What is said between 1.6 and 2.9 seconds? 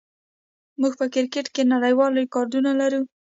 نړیوال ریکارډونه